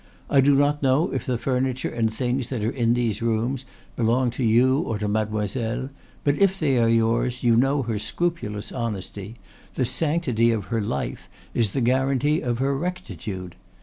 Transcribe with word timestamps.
I 0.31 0.41
do 0.41 0.55
not 0.55 0.81
know 0.81 1.11
if 1.11 1.27
the 1.27 1.37
furniture 1.37 1.91
and 1.91 2.11
things 2.11 2.49
that 2.49 2.63
are 2.63 2.71
in 2.71 2.95
these 2.95 3.21
rooms 3.21 3.65
belong 3.95 4.31
to 4.31 4.43
you 4.43 4.79
or 4.79 4.97
to 4.97 5.07
Mademoiselle; 5.07 5.91
but 6.23 6.35
if 6.37 6.59
they 6.59 6.79
are 6.79 6.89
yours, 6.89 7.43
you 7.43 7.55
know 7.55 7.83
her 7.83 7.99
scrupulous 7.99 8.71
honesty; 8.71 9.35
the 9.75 9.85
sanctity 9.85 10.49
of 10.49 10.65
her 10.73 10.81
life 10.81 11.29
is 11.53 11.73
the 11.73 11.81
guarantee 11.81 12.41
of 12.41 12.57
her 12.57 12.75
rectitude. 12.75 13.53